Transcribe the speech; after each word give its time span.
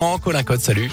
En 0.00 0.18
Colin 0.18 0.42
Code, 0.44 0.62
salut. 0.62 0.90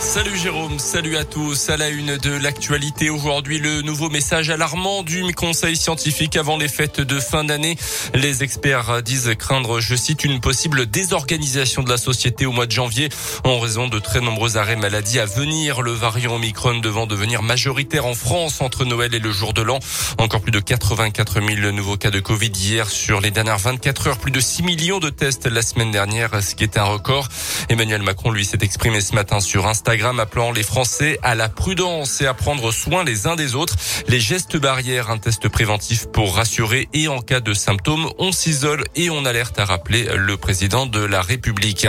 Salut 0.00 0.36
Jérôme, 0.38 0.78
salut 0.78 1.18
à 1.18 1.24
tous. 1.24 1.68
À 1.68 1.76
la 1.76 1.90
une 1.90 2.16
de 2.16 2.30
l'actualité 2.30 3.10
aujourd'hui, 3.10 3.58
le 3.58 3.82
nouveau 3.82 4.08
message 4.08 4.48
alarmant 4.48 5.02
du 5.02 5.22
Conseil 5.34 5.76
scientifique 5.76 6.36
avant 6.36 6.56
les 6.56 6.68
fêtes 6.68 7.02
de 7.02 7.20
fin 7.20 7.44
d'année. 7.44 7.76
Les 8.14 8.42
experts 8.42 9.02
disent 9.02 9.34
craindre, 9.38 9.80
je 9.80 9.94
cite, 9.94 10.24
une 10.24 10.40
possible 10.40 10.86
désorganisation 10.86 11.82
de 11.82 11.90
la 11.90 11.98
société 11.98 12.46
au 12.46 12.50
mois 12.50 12.64
de 12.64 12.72
janvier 12.72 13.10
en 13.44 13.60
raison 13.60 13.88
de 13.88 13.98
très 13.98 14.22
nombreux 14.22 14.56
arrêts 14.56 14.74
maladie 14.74 15.20
à 15.20 15.26
venir. 15.26 15.82
Le 15.82 15.92
variant 15.92 16.36
Omicron 16.36 16.78
devant 16.78 17.06
devenir 17.06 17.42
majoritaire 17.42 18.06
en 18.06 18.14
France 18.14 18.62
entre 18.62 18.86
Noël 18.86 19.14
et 19.14 19.20
le 19.20 19.30
jour 19.30 19.52
de 19.52 19.60
l'an. 19.60 19.80
Encore 20.16 20.40
plus 20.40 20.50
de 20.50 20.60
84 20.60 21.42
000 21.42 21.72
nouveaux 21.72 21.98
cas 21.98 22.10
de 22.10 22.20
Covid 22.20 22.52
hier 22.54 22.88
sur 22.88 23.20
les 23.20 23.30
dernières 23.30 23.58
24 23.58 24.06
heures. 24.08 24.18
Plus 24.18 24.32
de 24.32 24.40
6 24.40 24.62
millions 24.62 24.98
de 24.98 25.10
tests 25.10 25.46
la 25.46 25.60
semaine 25.60 25.90
dernière, 25.90 26.42
ce 26.42 26.54
qui 26.54 26.64
est 26.64 26.78
un 26.78 26.84
record. 26.84 27.28
Emmanuel 27.68 28.02
Macron, 28.02 28.30
lui, 28.30 28.46
s'est 28.46 28.58
exprimé 28.62 29.02
ce 29.02 29.14
matin 29.14 29.40
sur 29.40 29.66
Instagram 29.66 29.89
Instagram 29.90 30.20
appelant 30.20 30.52
les 30.52 30.62
Français 30.62 31.18
à 31.24 31.34
la 31.34 31.48
prudence 31.48 32.20
et 32.20 32.26
à 32.26 32.32
prendre 32.32 32.70
soin 32.70 33.02
les 33.02 33.26
uns 33.26 33.34
des 33.34 33.56
autres. 33.56 33.74
Les 34.06 34.20
gestes 34.20 34.56
barrières, 34.56 35.10
un 35.10 35.18
test 35.18 35.48
préventif 35.48 36.06
pour 36.12 36.36
rassurer 36.36 36.88
et 36.94 37.08
en 37.08 37.18
cas 37.18 37.40
de 37.40 37.52
symptômes, 37.52 38.08
on 38.18 38.30
s'isole 38.30 38.84
et 38.94 39.10
on 39.10 39.24
alerte 39.24 39.58
à 39.58 39.64
rappeler 39.64 40.06
le 40.14 40.36
président 40.36 40.86
de 40.86 41.00
la 41.00 41.22
République. 41.22 41.88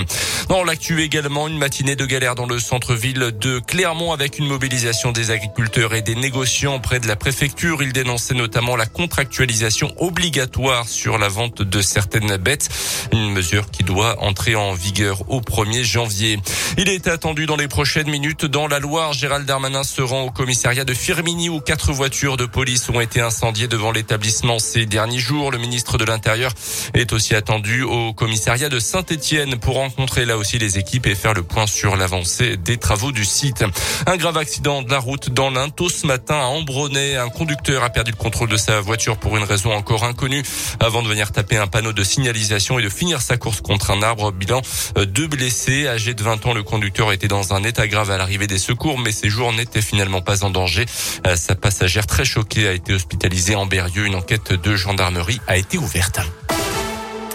Dans 0.49 0.63
l'actu 0.63 1.03
également, 1.03 1.47
une 1.47 1.59
matinée 1.59 1.95
de 1.95 2.07
galère 2.07 2.33
dans 2.33 2.47
le 2.47 2.57
centre-ville 2.57 3.33
de 3.39 3.59
Clermont 3.59 4.13
avec 4.13 4.39
une 4.39 4.47
mobilisation 4.47 5.11
des 5.11 5.29
agriculteurs 5.29 5.93
et 5.93 6.01
des 6.01 6.15
négociants 6.15 6.79
près 6.79 6.99
de 6.99 7.07
la 7.07 7.15
préfecture. 7.15 7.83
Ils 7.83 7.93
dénonçaient 7.93 8.33
notamment 8.33 8.75
la 8.75 8.87
contractualisation 8.87 9.93
obligatoire 9.99 10.89
sur 10.89 11.19
la 11.19 11.29
vente 11.29 11.61
de 11.61 11.81
certaines 11.83 12.37
bêtes, 12.37 12.67
une 13.13 13.29
mesure 13.31 13.69
qui 13.69 13.83
doit 13.83 14.19
entrer 14.23 14.55
en 14.55 14.73
vigueur 14.73 15.29
au 15.29 15.39
1er 15.39 15.83
janvier. 15.83 16.39
Il 16.79 16.89
est 16.89 17.07
attendu 17.07 17.45
dans 17.45 17.57
les 17.57 17.67
prochains 17.67 17.90
prochaines 17.91 18.09
minutes 18.09 18.45
dans 18.45 18.67
la 18.67 18.79
Loire. 18.79 19.11
Gérald 19.11 19.45
Darmanin 19.45 19.83
se 19.83 20.01
rend 20.01 20.21
au 20.21 20.31
commissariat 20.31 20.85
de 20.85 20.93
Firmini 20.93 21.49
où 21.49 21.59
quatre 21.59 21.91
voitures 21.91 22.37
de 22.37 22.45
police 22.45 22.87
ont 22.87 23.01
été 23.01 23.19
incendiées 23.19 23.67
devant 23.67 23.91
l'établissement 23.91 24.59
ces 24.59 24.85
derniers 24.85 25.19
jours. 25.19 25.51
Le 25.51 25.57
ministre 25.57 25.97
de 25.97 26.05
l'Intérieur 26.05 26.53
est 26.93 27.11
aussi 27.11 27.35
attendu 27.35 27.83
au 27.83 28.13
commissariat 28.13 28.69
de 28.69 28.79
Saint-Étienne 28.79 29.57
pour 29.59 29.75
rencontrer 29.75 30.23
là 30.23 30.37
aussi 30.37 30.57
les 30.57 30.77
équipes 30.77 31.05
et 31.05 31.15
faire 31.15 31.33
le 31.33 31.43
point 31.43 31.67
sur 31.67 31.97
l'avancée 31.97 32.55
des 32.55 32.77
travaux 32.77 33.11
du 33.11 33.25
site. 33.25 33.65
Un 34.05 34.15
grave 34.15 34.37
accident 34.37 34.83
de 34.83 34.89
la 34.89 34.99
route 34.99 35.29
dans 35.29 35.49
l'Ain 35.49 35.67
ce 35.77 36.07
matin 36.07 36.35
à 36.35 36.45
Ambronay. 36.45 37.17
Un 37.17 37.27
conducteur 37.27 37.83
a 37.83 37.89
perdu 37.89 38.11
le 38.11 38.17
contrôle 38.17 38.47
de 38.47 38.55
sa 38.55 38.79
voiture 38.79 39.17
pour 39.17 39.35
une 39.35 39.43
raison 39.43 39.73
encore 39.73 40.05
inconnue 40.05 40.43
avant 40.79 41.03
de 41.03 41.09
venir 41.09 41.33
taper 41.33 41.57
un 41.57 41.67
panneau 41.67 41.91
de 41.91 42.03
signalisation 42.05 42.79
et 42.79 42.83
de 42.83 42.89
finir 42.89 43.21
sa 43.21 43.35
course 43.35 43.59
contre 43.59 43.91
un 43.91 44.01
arbre. 44.01 44.31
Bilan 44.31 44.61
euh, 44.97 45.05
deux 45.05 45.27
blessés. 45.27 45.89
Âgé 45.89 46.13
de 46.13 46.23
20 46.23 46.45
ans, 46.45 46.53
le 46.53 46.63
conducteur 46.63 47.11
était 47.11 47.27
dans 47.27 47.53
un 47.53 47.63
état 47.65 47.80
grave 47.87 48.11
à 48.11 48.17
l'arrivée 48.17 48.47
des 48.47 48.57
secours, 48.57 48.99
mais 48.99 49.11
ses 49.11 49.29
jours 49.29 49.53
n'étaient 49.53 49.81
finalement 49.81 50.21
pas 50.21 50.43
en 50.43 50.49
danger. 50.49 50.85
Euh, 51.27 51.35
sa 51.35 51.55
passagère 51.55 52.07
très 52.07 52.25
choquée 52.25 52.67
a 52.67 52.73
été 52.73 52.93
hospitalisée 52.93 53.55
en 53.55 53.65
Berrieux. 53.65 54.05
Une 54.05 54.15
enquête 54.15 54.53
de 54.53 54.75
gendarmerie 54.75 55.39
a 55.47 55.57
été 55.57 55.77
ouverte. 55.77 56.19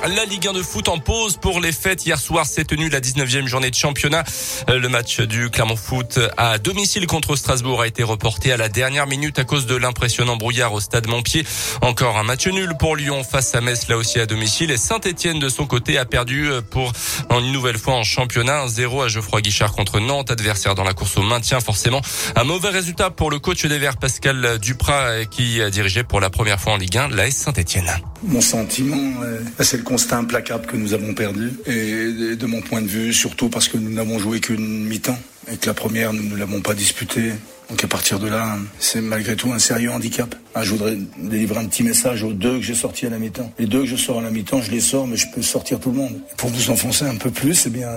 La 0.08 0.24
Ligue 0.24 0.46
1 0.46 0.52
de 0.52 0.62
foot 0.62 0.88
en 0.88 0.98
pause 0.98 1.36
pour 1.36 1.58
les 1.58 1.72
fêtes. 1.72 2.06
Hier 2.06 2.18
soir 2.18 2.46
s'est 2.46 2.64
tenue 2.64 2.88
la 2.88 3.00
19e 3.00 3.46
journée 3.46 3.70
de 3.70 3.74
championnat. 3.74 4.22
Euh, 4.70 4.78
le 4.78 4.88
match 4.88 5.20
du 5.20 5.50
Clermont 5.50 5.74
Foot 5.74 6.20
à 6.36 6.58
domicile 6.58 7.08
contre 7.08 7.34
Strasbourg 7.34 7.82
a 7.82 7.88
été 7.88 8.04
reporté 8.04 8.52
à 8.52 8.56
la 8.56 8.68
dernière 8.68 9.08
minute 9.08 9.40
à 9.40 9.44
cause 9.44 9.66
de 9.66 9.74
l'impressionnant 9.74 10.36
brouillard 10.36 10.72
au 10.72 10.80
stade 10.80 11.08
Montpied. 11.08 11.44
Encore 11.82 12.18
un 12.18 12.22
match 12.22 12.46
nul 12.46 12.74
pour 12.78 12.94
Lyon 12.94 13.24
face 13.24 13.52
à 13.56 13.60
Metz, 13.60 13.88
là 13.88 13.96
aussi 13.96 14.20
à 14.20 14.26
domicile. 14.26 14.70
Et 14.70 14.76
Saint-Etienne 14.76 15.40
de 15.40 15.48
son 15.48 15.66
côté 15.66 15.98
a 15.98 16.04
perdu 16.04 16.50
euh, 16.50 16.60
pour 16.60 16.92
une 17.30 17.50
nouvelle 17.50 17.78
fois 17.78 17.94
en 17.94 18.04
championnat. 18.04 18.64
1-0 18.66 19.06
à 19.06 19.08
Geoffroy 19.08 19.41
Guichard 19.41 19.72
contre 19.72 19.98
Nantes, 19.98 20.30
adversaire 20.30 20.76
dans 20.76 20.84
la 20.84 20.94
course 20.94 21.16
au 21.16 21.22
maintien. 21.22 21.58
Forcément, 21.58 22.00
un 22.36 22.44
mauvais 22.44 22.70
résultat 22.70 23.10
pour 23.10 23.28
le 23.28 23.41
coach 23.41 23.66
des 23.66 23.78
Verts, 23.78 23.96
Pascal 23.96 24.58
Duprat, 24.60 25.24
qui 25.24 25.60
a 25.60 25.68
dirigé 25.68 26.04
pour 26.04 26.20
la 26.20 26.31
première 26.31 26.60
fois 26.60 26.75
en 26.75 26.76
Ligue 26.76 26.97
1 26.97 27.08
l'AS 27.08 27.32
Saint-Etienne. 27.32 27.91
Mon 28.26 28.41
sentiment, 28.41 29.12
c'est 29.60 29.76
le 29.76 29.82
constat 29.84 30.19
implacable 30.19 30.66
que 30.66 30.76
nous 30.76 30.94
avons 30.94 31.14
perdu. 31.14 31.53
Et 31.66 32.34
de 32.37 32.47
mon 32.47 32.60
point 32.60 32.82
de 32.82 32.88
vue, 32.88 33.12
surtout 33.12 33.48
parce 33.48 33.69
que 33.69 33.78
nous 33.78 33.91
n'avons 33.91 34.19
joué 34.19 34.41
qu'une 34.41 34.84
mi-temps 34.84 35.19
et 35.50 35.56
que 35.56 35.66
la 35.66 35.75
première, 35.75 36.12
nous 36.12 36.25
ne 36.25 36.37
l'avons 36.37 36.60
pas 36.60 36.75
disputée. 36.75 37.32
Donc 37.70 37.82
à 37.84 37.88
partir 37.88 38.19
de 38.19 38.28
là, 38.28 38.59
c'est 38.78 39.00
malgré 39.00 39.37
tout 39.37 39.53
un 39.53 39.59
sérieux 39.59 39.91
handicap. 39.91 40.34
Ah, 40.59 40.62
je 40.62 40.71
voudrais 40.71 40.97
délivrer 41.19 41.61
un 41.61 41.67
petit 41.67 41.83
message 41.83 42.22
aux 42.22 42.33
deux 42.33 42.56
que 42.56 42.62
j'ai 42.62 42.75
sortis 42.75 43.05
à 43.05 43.11
la 43.11 43.19
mi-temps. 43.19 43.53
Les 43.59 43.67
deux 43.67 43.81
que 43.81 43.87
je 43.89 43.97
sors 43.97 44.21
à 44.21 44.22
la 44.22 44.31
mi-temps, 44.31 44.62
je 44.62 44.71
les 44.71 44.81
sors, 44.81 45.06
mais 45.06 45.19
je 45.19 45.27
peux 45.28 45.43
sortir 45.43 45.78
tout 45.78 45.91
le 45.91 45.99
monde. 45.99 46.19
Pour 46.39 46.49
vous 46.49 46.71
enfoncer 46.71 47.05
un 47.05 47.17
peu 47.17 47.31
plus, 47.31 47.53
c'est 47.53 47.69
bien, 47.69 47.91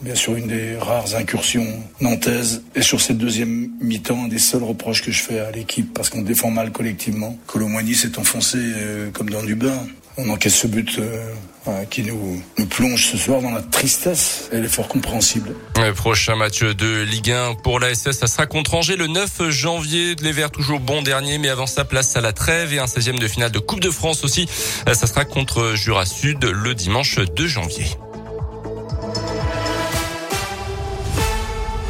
bien 0.00 0.16
sûr 0.16 0.34
une 0.34 0.48
des 0.48 0.76
rares 0.76 1.14
incursions 1.14 1.68
nantaises. 2.00 2.64
Et 2.74 2.82
sur 2.82 3.00
cette 3.00 3.18
deuxième 3.18 3.70
mi-temps, 3.80 4.24
un 4.24 4.28
des 4.28 4.40
seuls 4.40 4.64
reproches 4.64 5.04
que 5.04 5.12
je 5.12 5.22
fais 5.22 5.38
à 5.38 5.52
l'équipe, 5.52 5.94
parce 5.94 6.10
qu'on 6.10 6.22
défend 6.22 6.50
mal 6.50 6.72
collectivement, 6.72 7.38
Colomboigny 7.46 7.94
s'est 7.94 8.18
enfoncé 8.18 8.58
euh, 8.58 9.10
comme 9.12 9.30
dans 9.30 9.44
du 9.44 9.54
beurre 9.54 9.84
on 10.16 10.28
encaisse 10.30 10.56
ce 10.56 10.66
but 10.66 10.98
euh, 10.98 11.84
qui 11.90 12.02
nous, 12.02 12.42
nous, 12.58 12.66
plonge 12.66 13.06
ce 13.06 13.16
soir 13.16 13.42
dans 13.42 13.50
la 13.50 13.62
tristesse 13.62 14.48
et 14.52 14.60
l'effort 14.60 14.88
compréhensible. 14.88 15.54
Le 15.76 15.92
prochain 15.92 16.36
match 16.36 16.62
de 16.62 17.02
Ligue 17.02 17.30
1 17.30 17.54
pour 17.62 17.80
la 17.80 17.94
ça 17.94 18.12
sera 18.12 18.46
contre 18.46 18.74
Angers 18.74 18.96
le 18.96 19.06
9 19.06 19.50
janvier. 19.50 20.14
Les 20.22 20.32
Verts 20.32 20.50
toujours 20.50 20.80
bon 20.80 21.02
dernier, 21.02 21.38
mais 21.38 21.48
avant 21.48 21.66
sa 21.66 21.84
à 22.16 22.20
la 22.20 22.32
trêve 22.32 22.72
et 22.72 22.78
un 22.78 22.86
16e 22.86 23.18
de 23.18 23.28
finale 23.28 23.50
de 23.50 23.58
Coupe 23.58 23.80
de 23.80 23.90
France 23.90 24.24
aussi. 24.24 24.48
Ça 24.86 25.06
sera 25.06 25.24
contre 25.24 25.74
Jura 25.74 26.06
Sud 26.06 26.44
le 26.44 26.74
dimanche 26.74 27.18
2 27.18 27.46
janvier. 27.46 27.86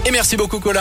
Et 0.06 0.10
merci 0.10 0.36
beaucoup 0.36 0.58
Colin. 0.58 0.78